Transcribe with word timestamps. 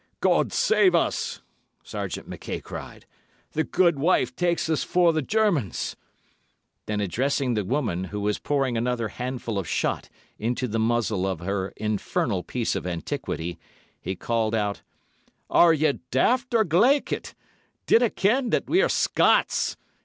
"God 0.19 0.51
save 0.51 0.95
us!" 0.95 1.43
Sergeant 1.83 2.27
Mackay 2.27 2.59
cried. 2.61 3.05
"The 3.51 3.63
gude 3.63 3.99
wife 3.99 4.35
takes 4.35 4.67
us 4.67 4.83
for 4.83 5.13
Germans." 5.21 5.95
Then 6.87 6.99
addressing 6.99 7.53
the 7.53 7.63
woman, 7.63 8.05
who 8.05 8.19
was 8.19 8.39
pouring 8.39 8.75
another 8.75 9.09
handful 9.09 9.59
of 9.59 9.67
shot 9.67 10.09
into 10.39 10.67
the 10.67 10.79
muzzle 10.79 11.27
of 11.27 11.37
her 11.41 11.67
infernal 11.77 12.41
piece 12.41 12.75
of 12.75 12.87
antiquity, 12.87 13.59
he 14.01 14.15
called 14.15 14.55
out, 14.55 14.81
"Are 15.51 15.71
ye 15.71 15.93
daft 16.09 16.55
or 16.55 16.65
glaikit? 16.65 17.35
Dinna 17.85 18.09
ken 18.09 18.49
that 18.49 18.67
we 18.67 18.81
are 18.81 18.89
Scots. 18.89 19.77